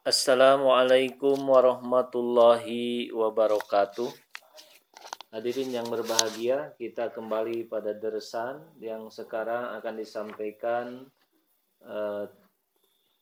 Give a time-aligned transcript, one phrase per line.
[0.00, 4.08] Assalamualaikum warahmatullahi wabarakatuh.
[5.28, 11.04] Hadirin yang berbahagia, kita kembali pada deresan yang sekarang akan disampaikan
[11.84, 12.24] uh,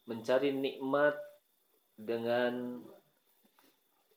[0.07, 1.19] mencari nikmat
[1.99, 2.79] dengan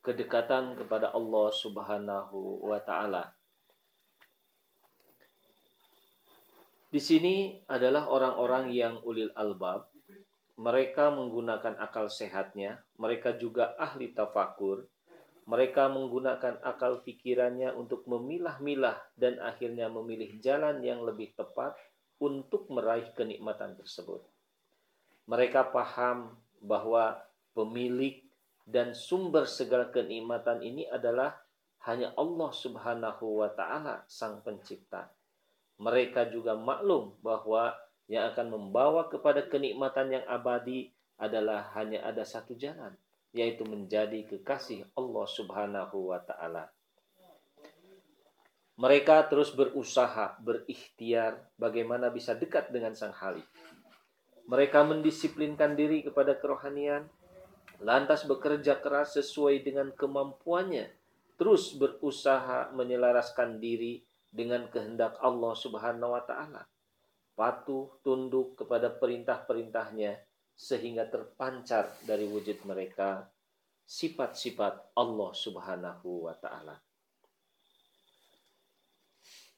[0.05, 3.33] kedekatan kepada Allah Subhanahu wa taala.
[6.93, 9.90] Di sini adalah orang-orang yang ulil albab
[10.59, 14.87] mereka menggunakan akal sehatnya, mereka juga ahli tafakur,
[15.49, 21.75] mereka menggunakan akal pikirannya untuk memilah-milah dan akhirnya memilih jalan yang lebih tepat
[22.21, 24.21] untuk meraih kenikmatan tersebut.
[25.25, 27.17] Mereka paham bahwa
[27.57, 28.21] pemilik
[28.69, 31.35] dan sumber segala kenikmatan ini adalah
[31.89, 35.09] hanya Allah Subhanahu wa taala sang pencipta.
[35.81, 37.73] Mereka juga maklum bahwa
[38.11, 42.91] yang akan membawa kepada kenikmatan yang abadi adalah hanya ada satu jalan,
[43.31, 46.67] yaitu menjadi kekasih Allah Subhanahu wa taala.
[48.75, 53.47] Mereka terus berusaha, berikhtiar bagaimana bisa dekat dengan Sang Halik.
[54.43, 57.07] Mereka mendisiplinkan diri kepada kerohanian,
[57.79, 60.91] lantas bekerja keras sesuai dengan kemampuannya,
[61.39, 66.67] terus berusaha menyelaraskan diri dengan kehendak Allah Subhanahu wa taala
[67.35, 70.19] patuh tunduk kepada perintah-perintahnya
[70.55, 73.25] sehingga terpancar dari wujud mereka
[73.87, 76.77] sifat-sifat Allah Subhanahu wa taala.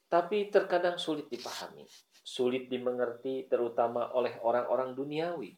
[0.08, 1.84] Tapi terkadang sulit dipahami,
[2.22, 5.52] sulit dimengerti terutama oleh orang-orang duniawi.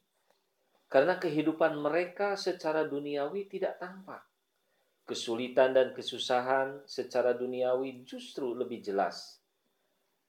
[0.88, 4.22] Karena kehidupan mereka secara duniawi tidak tampak.
[5.06, 9.35] Kesulitan dan kesusahan secara duniawi justru lebih jelas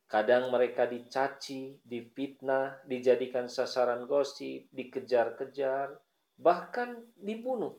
[0.07, 5.99] Kadang mereka dicaci, dipitnah, dijadikan sasaran gosip, dikejar-kejar,
[6.39, 7.75] bahkan dibunuh.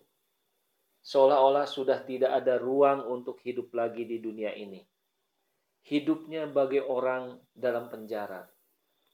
[1.01, 4.85] Seolah-olah sudah tidak ada ruang untuk hidup lagi di dunia ini.
[5.89, 8.45] Hidupnya bagi orang dalam penjara,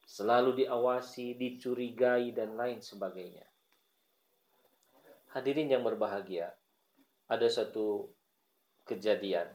[0.03, 3.47] selalu diawasi, dicurigai, dan lain sebagainya.
[5.39, 6.51] Hadirin yang berbahagia,
[7.31, 8.11] ada satu
[8.83, 9.55] kejadian.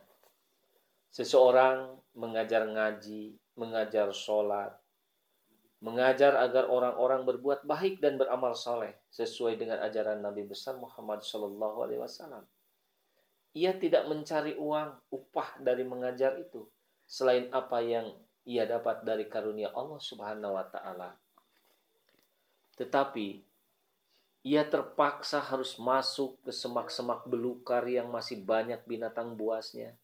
[1.11, 4.71] Seseorang mengajar ngaji, mengajar sholat,
[5.83, 11.77] mengajar agar orang-orang berbuat baik dan beramal soleh sesuai dengan ajaran Nabi besar Muhammad Shallallahu
[11.83, 12.47] Alaihi Wasallam.
[13.51, 16.63] Ia tidak mencari uang upah dari mengajar itu
[17.03, 18.15] selain apa yang
[18.47, 21.09] ia dapat dari karunia Allah Subhanahu Wa Taala.
[22.79, 23.27] Tetapi
[24.47, 29.99] ia terpaksa harus masuk ke semak-semak belukar yang masih banyak binatang buasnya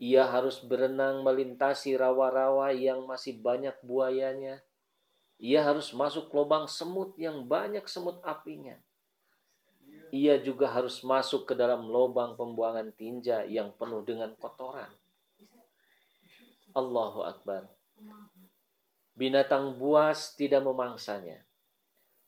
[0.00, 4.64] ia harus berenang melintasi rawa-rawa yang masih banyak buayanya.
[5.36, 8.80] Ia harus masuk lubang semut yang banyak semut apinya.
[10.08, 14.88] Ia juga harus masuk ke dalam lubang pembuangan tinja yang penuh dengan kotoran.
[16.72, 17.68] Allahu Akbar.
[19.12, 21.44] Binatang buas tidak memangsanya.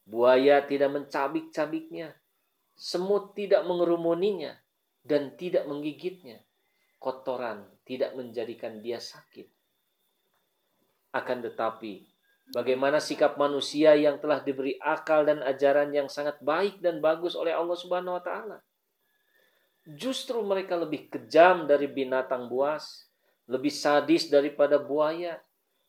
[0.04, 2.20] Buaya tidak mencabik-cabiknya.
[2.76, 4.60] Semut tidak mengerumuninya
[5.08, 6.44] dan tidak menggigitnya
[7.02, 9.50] kotoran tidak menjadikan dia sakit.
[11.10, 12.06] Akan tetapi,
[12.54, 17.50] bagaimana sikap manusia yang telah diberi akal dan ajaran yang sangat baik dan bagus oleh
[17.50, 18.58] Allah Subhanahu wa taala?
[19.82, 23.10] Justru mereka lebih kejam dari binatang buas,
[23.50, 25.42] lebih sadis daripada buaya,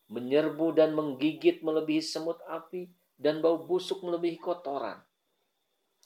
[0.10, 2.90] menyerbu dan menggigit melebihi semut api
[3.22, 4.98] dan bau busuk melebihi kotoran.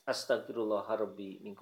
[0.03, 1.55] Astagfirullah harbi min.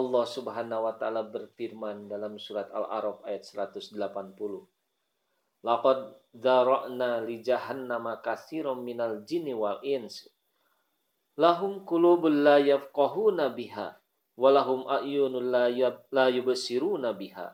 [0.00, 4.00] Allah Subhanahu wa taala berfirman dalam surat Al-A'raf ayat 180.
[5.60, 10.24] Laqad dzara'na li jahannama katsiran minal jinni wal ins.
[11.36, 14.00] Lahum qulubul la yafqahuna biha
[14.40, 17.52] walahum a'yunul la, yubsiruna biha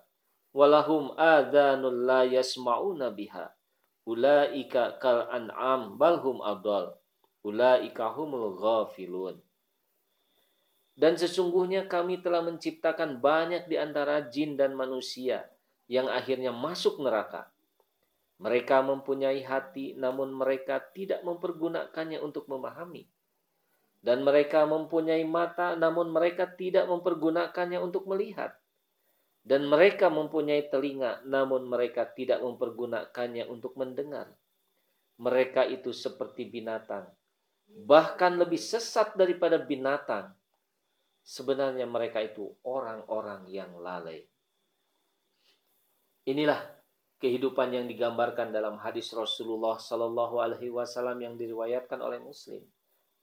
[0.54, 3.50] walahum adhanul la yasma'una biha
[4.06, 6.94] ulaika kal an'am balhum adall
[7.42, 9.42] ulaika humul ghafilun
[10.96, 15.44] dan sesungguhnya kami telah menciptakan banyak di antara jin dan manusia
[15.92, 17.52] yang akhirnya masuk neraka.
[18.40, 23.04] Mereka mempunyai hati, namun mereka tidak mempergunakannya untuk memahami.
[24.00, 28.56] Dan mereka mempunyai mata, namun mereka tidak mempergunakannya untuk melihat.
[29.40, 34.32] Dan mereka mempunyai telinga, namun mereka tidak mempergunakannya untuk mendengar.
[35.16, 37.08] Mereka itu seperti binatang,
[37.88, 40.36] bahkan lebih sesat daripada binatang
[41.26, 44.22] sebenarnya mereka itu orang-orang yang lalai.
[46.30, 46.62] Inilah
[47.18, 52.62] kehidupan yang digambarkan dalam hadis Rasulullah Sallallahu Alaihi Wasallam yang diriwayatkan oleh Muslim.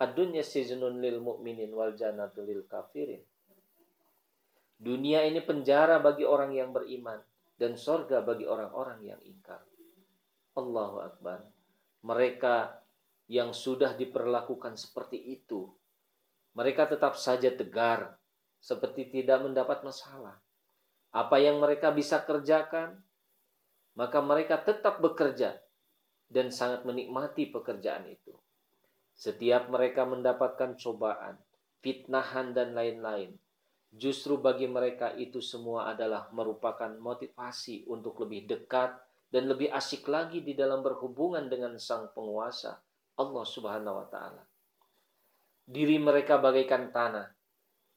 [0.03, 3.23] Adunya sijnun lil mu'minin wal jannatu lil kafirin.
[4.75, 7.23] Dunia ini penjara bagi orang yang beriman
[7.55, 9.63] dan sorga bagi orang-orang yang ingkar.
[10.59, 11.39] Allahu Akbar.
[12.03, 12.83] Mereka
[13.31, 15.71] yang sudah diperlakukan seperti itu,
[16.53, 18.17] mereka tetap saja tegar,
[18.61, 20.37] seperti tidak mendapat masalah.
[21.13, 23.01] Apa yang mereka bisa kerjakan,
[23.93, 25.61] maka mereka tetap bekerja
[26.29, 28.33] dan sangat menikmati pekerjaan itu.
[29.13, 31.37] Setiap mereka mendapatkan cobaan,
[31.85, 33.37] fitnahan, dan lain-lain,
[33.93, 38.97] justru bagi mereka itu semua adalah merupakan motivasi untuk lebih dekat
[39.29, 42.81] dan lebih asik lagi di dalam berhubungan dengan Sang Penguasa,
[43.17, 44.52] Allah Subhanahu wa Ta'ala.
[45.63, 47.31] Diri mereka bagaikan tanah,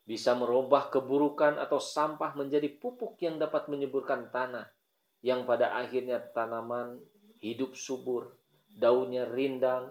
[0.07, 4.71] bisa merubah keburukan atau sampah menjadi pupuk yang dapat menyuburkan tanah,
[5.19, 7.03] yang pada akhirnya tanaman
[7.43, 8.39] hidup subur,
[8.71, 9.91] daunnya rindang,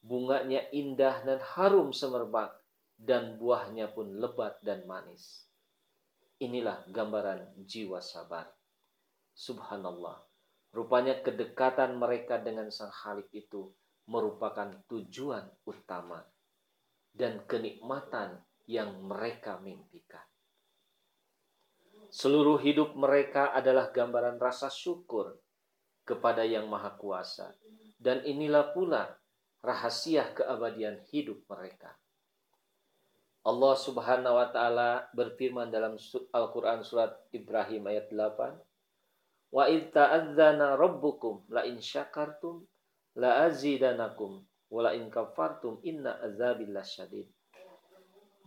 [0.00, 2.56] bunganya indah dan harum semerbak,
[2.96, 5.44] dan buahnya pun lebat dan manis.
[6.40, 8.48] Inilah gambaran jiwa sabar.
[9.36, 10.16] Subhanallah.
[10.72, 13.68] Rupanya kedekatan mereka dengan Sang Khalik itu
[14.08, 16.24] merupakan tujuan utama
[17.12, 20.24] dan kenikmatan yang mereka mimpikan.
[22.12, 25.32] Seluruh hidup mereka adalah gambaran rasa syukur
[26.04, 27.56] kepada Yang Maha Kuasa,
[27.96, 29.16] dan inilah pula
[29.64, 31.96] rahasia keabadian hidup mereka.
[33.42, 35.98] Allah Subhanahu wa taala berfirman dalam
[36.30, 38.54] Al-Qur'an surat Ibrahim ayat 8,
[39.50, 42.62] "Wa id ta'adzana rabbukum la in syakartum
[43.18, 45.12] la azidanakum wa la in
[45.84, 47.28] inna azabi lasyadid."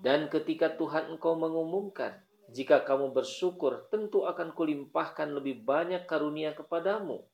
[0.01, 2.19] Dan ketika Tuhan engkau mengumumkan,
[2.51, 7.25] jika kamu bersyukur, tentu akan kulimpahkan lebih banyak karunia kepadamu.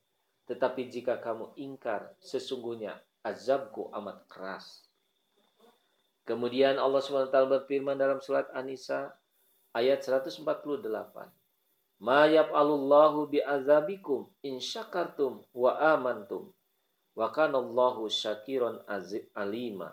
[0.46, 4.88] Tetapi jika kamu ingkar, sesungguhnya azabku amat keras.
[6.22, 9.10] Kemudian Allah SWT berfirman dalam surat An-Nisa
[9.74, 10.46] ayat 148.
[12.02, 16.50] Ma yaf'alullahu bi'azabikum in syakartum wa amantum.
[17.12, 18.80] Wa kanallahu syakiron
[19.36, 19.92] alima.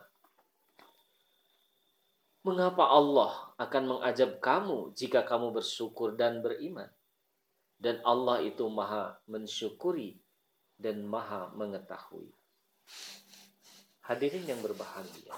[2.39, 6.87] Mengapa Allah akan mengajab kamu jika kamu bersyukur dan beriman?
[7.75, 10.19] Dan Allah itu maha mensyukuri
[10.79, 12.31] dan maha mengetahui.
[14.07, 15.35] Hadirin yang berbahagia.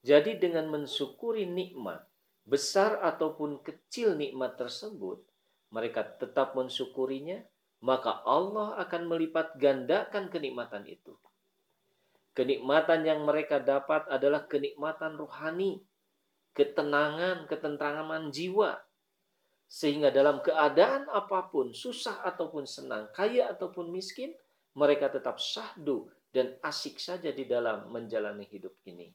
[0.00, 2.04] Jadi dengan mensyukuri nikmat,
[2.48, 5.20] besar ataupun kecil nikmat tersebut,
[5.68, 7.42] mereka tetap mensyukurinya,
[7.84, 11.16] maka Allah akan melipat gandakan kenikmatan itu.
[12.36, 15.80] Kenikmatan yang mereka dapat adalah kenikmatan rohani,
[16.52, 18.76] ketenangan, ketentraman jiwa.
[19.66, 24.36] Sehingga dalam keadaan apa pun, susah ataupun senang, kaya ataupun miskin,
[24.76, 29.08] mereka tetap syahdu dan asik saja di dalam menjalani hidup ini.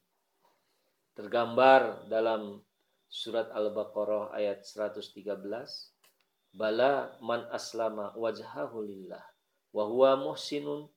[1.14, 2.58] Tergambar dalam
[3.06, 5.91] surat Al-Baqarah ayat 113,
[6.52, 9.24] Bala man aslama wajhahu lillah
[9.72, 10.88] wa huwa muhsinun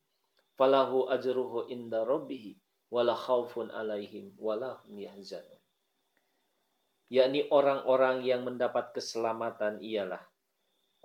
[0.59, 2.59] falahu ajruhu inda rabbih
[2.91, 5.59] wala khaufun alaihim wala hum yahzanun.
[7.07, 10.21] Yakni orang-orang yang mendapat keselamatan ialah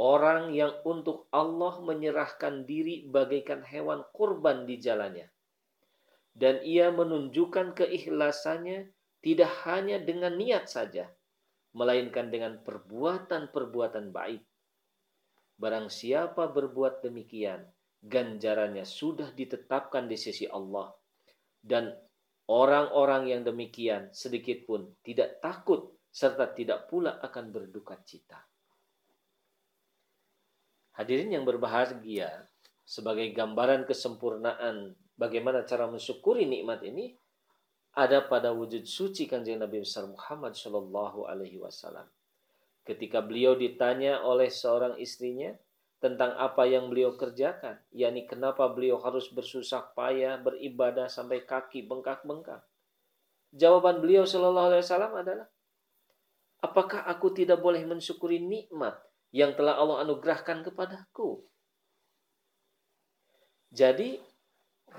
[0.01, 5.29] Orang yang untuk Allah menyerahkan diri bagaikan hewan kurban di jalannya.
[6.33, 8.89] Dan ia menunjukkan keikhlasannya
[9.21, 11.13] tidak hanya dengan niat saja,
[11.77, 14.43] melainkan dengan perbuatan-perbuatan baik.
[15.61, 17.63] Barang siapa berbuat demikian,
[18.01, 20.89] ganjarannya sudah ditetapkan di sisi Allah.
[21.61, 21.93] Dan
[22.49, 28.41] orang-orang yang demikian sedikit pun tidak takut serta tidak pula akan berduka cita.
[30.97, 32.51] Hadirin yang berbahagia,
[32.83, 37.15] sebagai gambaran kesempurnaan bagaimana cara mensyukuri nikmat ini
[38.01, 42.09] ada pada wujud suci kanjeng Nabi besar Muhammad Shallallahu Alaihi Wasallam.
[42.81, 45.53] Ketika beliau ditanya oleh seorang istrinya
[46.01, 52.65] tentang apa yang beliau kerjakan, yakni kenapa beliau harus bersusah payah beribadah sampai kaki bengkak-bengkak.
[53.53, 55.49] Jawaban beliau Shallallahu Alaihi Wasallam adalah,
[56.65, 58.97] apakah aku tidak boleh mensyukuri nikmat
[59.29, 61.45] yang telah Allah anugerahkan kepadaku.
[63.69, 64.30] Jadi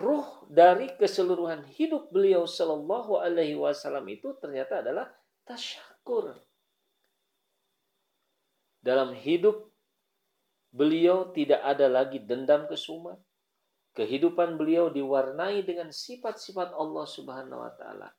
[0.02, 5.08] ruh dari keseluruhan hidup beliau Shallallahu Alaihi Wasallam itu ternyata adalah
[5.46, 6.34] tasyakur.
[8.82, 9.70] Dalam hidup
[10.74, 13.22] beliau tidak ada lagi dendam kesumat.
[13.92, 18.10] Kehidupan beliau diwarnai dengan sifat-sifat Allah Subhanahu wa taala.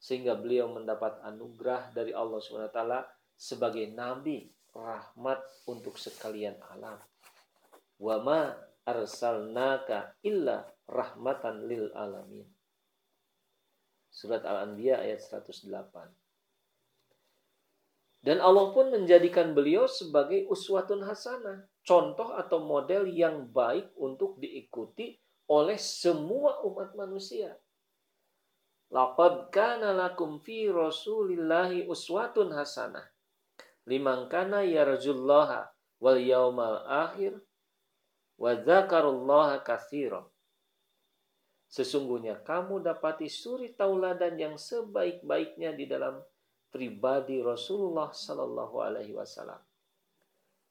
[0.00, 3.00] Sehingga beliau mendapat anugerah dari Allah Subhanahu wa taala
[3.34, 6.96] sebagai nabi rahmat untuk sekalian alam.
[7.98, 12.46] Wa ma arsalnaka illa rahmatan lil alamin.
[14.10, 15.70] Surat Al-Anbiya ayat 108.
[18.20, 25.16] Dan Allah pun menjadikan beliau sebagai uswatun hasanah, contoh atau model yang baik untuk diikuti
[25.48, 27.56] oleh semua umat manusia.
[28.92, 33.08] Laqad kana lakum fi Rasulillahi uswatun hasanah
[33.90, 37.42] liman kana yarjullaha wal yaumal akhir
[38.40, 39.60] wa dzakarullaha.
[41.70, 46.18] Sesungguhnya kamu dapati suri tauladan yang sebaik-baiknya di dalam
[46.74, 49.62] pribadi Rasulullah Sallallahu Alaihi Wasallam.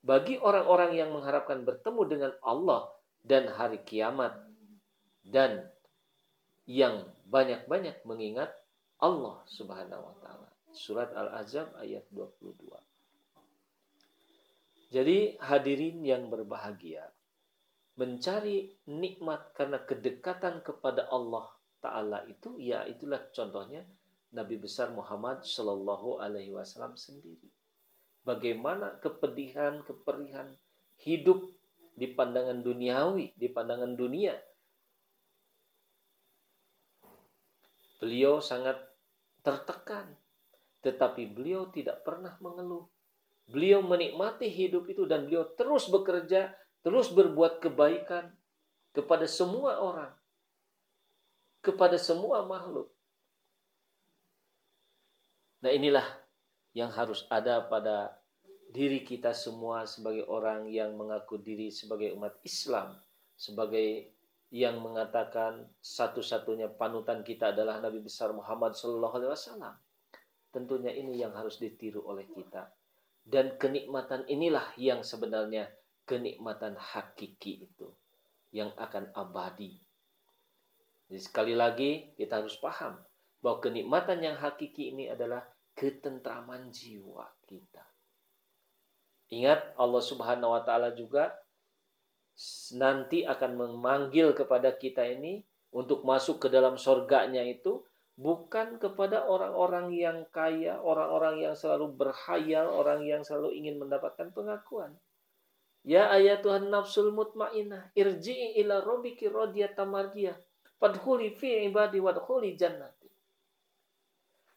[0.04, 2.92] Bagi orang-orang yang mengharapkan bertemu dengan Allah
[3.24, 4.36] dan hari kiamat
[5.24, 5.68] dan
[6.68, 8.52] yang banyak-banyak mengingat
[9.00, 10.50] Allah Subhanahu wa taala.
[10.76, 12.76] Surat Al-Azab ayat 22.
[14.90, 17.08] Jadi hadirin yang berbahagia,
[18.00, 21.52] mencari nikmat karena kedekatan kepada Allah
[21.84, 23.84] Ta'ala itu ya itulah contohnya
[24.32, 27.52] Nabi besar Muhammad Shallallahu Alaihi Wasallam sendiri.
[28.24, 30.48] Bagaimana kepedihan, keperihan
[31.04, 31.44] hidup
[31.98, 34.38] di pandangan duniawi, di pandangan dunia.
[38.00, 38.80] Beliau sangat
[39.44, 40.08] tertekan,
[40.80, 42.88] tetapi beliau tidak pernah mengeluh.
[43.50, 48.32] Beliau menikmati hidup itu dan beliau terus bekerja terus berbuat kebaikan
[48.96, 50.14] kepada semua orang,
[51.60, 52.90] kepada semua makhluk.
[55.60, 56.08] Nah, inilah
[56.72, 58.16] yang harus ada pada
[58.72, 62.96] diri kita semua sebagai orang yang mengaku diri sebagai umat Islam,
[63.36, 64.14] sebagai
[64.50, 69.76] yang mengatakan satu-satunya panutan kita adalah Nabi besar Muhammad Sallallahu Alaihi Wasallam.
[70.50, 72.74] Tentunya ini yang harus ditiru oleh kita.
[73.22, 75.70] Dan kenikmatan inilah yang sebenarnya
[76.10, 77.94] kenikmatan hakiki itu
[78.50, 79.78] yang akan abadi.
[81.06, 82.98] Jadi sekali lagi kita harus paham
[83.46, 85.46] bahwa kenikmatan yang hakiki ini adalah
[85.78, 87.86] ketentraman jiwa kita.
[89.30, 91.38] Ingat Allah Subhanahu wa taala juga
[92.74, 97.86] nanti akan memanggil kepada kita ini untuk masuk ke dalam sorganya itu
[98.20, 104.98] bukan kepada orang-orang yang kaya, orang-orang yang selalu berhayal, orang yang selalu ingin mendapatkan pengakuan.
[105.90, 110.38] Ya ayatuhan nafsul mutmainah irji'i ila rabbiki radiyatan mardiyah
[110.78, 113.10] fadkhuli fi ibadi wadkhuli jannati.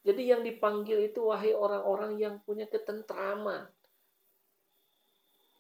[0.04, 3.64] Jadi yang dipanggil itu wahai orang-orang yang punya ketentraman.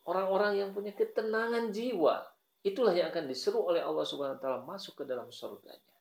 [0.04, 2.20] Orang-orang yang punya ketenangan jiwa.
[2.60, 5.96] Itulah yang akan diseru oleh Allah Subhanahu wa taala masuk ke dalam surganya.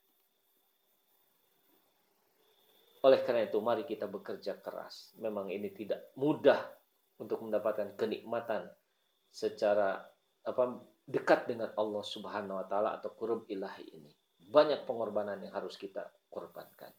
[3.07, 5.15] Oleh karena itu mari kita bekerja keras.
[5.15, 6.59] Memang ini tidak mudah
[7.23, 8.67] untuk mendapatkan kenikmatan
[9.31, 10.03] secara
[10.45, 10.63] apa
[11.07, 14.11] dekat dengan Allah Subhanahu wa taala atau kurub ilahi ini.
[14.51, 16.91] Banyak pengorbanan yang harus kita korbankan.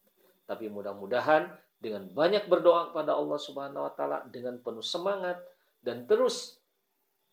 [0.48, 5.38] Tapi mudah-mudahan dengan banyak berdoa kepada Allah Subhanahu wa taala dengan penuh semangat
[5.84, 6.62] dan terus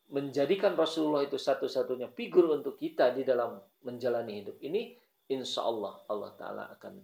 [0.10, 4.98] menjadikan Rasulullah itu satu-satunya figur untuk kita di dalam menjalani hidup ini,
[5.29, 6.98] insya Allah Allah Ta'ala akan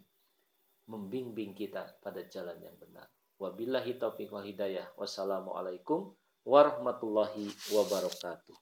[0.90, 3.06] membimbing kita pada jalan yang benar.
[3.38, 4.90] Wabillahi taufiq wal hidayah.
[4.98, 6.14] Wassalamualaikum
[6.46, 8.56] warahmatullahi wabarakatuh.